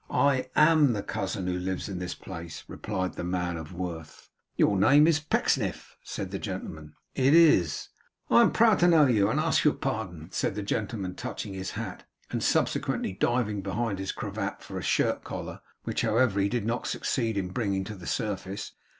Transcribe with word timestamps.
'I 0.09 0.49
AM 0.55 0.93
the 0.93 1.03
cousin 1.03 1.45
who 1.45 1.59
lives 1.59 1.87
in 1.87 1.99
this 1.99 2.15
place,' 2.15 2.63
replied 2.67 3.13
the 3.13 3.23
man 3.23 3.55
of 3.55 3.71
worth. 3.71 4.29
'Your 4.55 4.75
name 4.75 5.05
is 5.05 5.19
Pecksniff?' 5.19 5.95
said 6.03 6.31
the 6.31 6.39
gentleman. 6.39 6.95
'It 7.13 7.35
is.' 7.35 7.89
'I 8.31 8.41
am 8.41 8.51
proud 8.51 8.79
to 8.79 8.87
know 8.87 9.05
you, 9.05 9.29
and 9.29 9.39
I 9.39 9.43
ask 9.43 9.63
your 9.63 9.75
pardon,' 9.75 10.31
said 10.31 10.55
the 10.55 10.63
gentleman, 10.63 11.13
touching 11.13 11.53
his 11.53 11.69
hat, 11.77 12.07
and 12.31 12.41
subsequently 12.41 13.13
diving 13.13 13.61
behind 13.61 13.99
his 13.99 14.11
cravat 14.11 14.63
for 14.63 14.79
a 14.79 14.81
shirt 14.81 15.23
collar, 15.23 15.61
which 15.83 16.01
however 16.01 16.39
he 16.39 16.49
did 16.49 16.65
not 16.65 16.87
succeed 16.87 17.37
in 17.37 17.49
bringing 17.49 17.83
to 17.83 17.93
the 17.95 18.07
surface. 18.07 18.71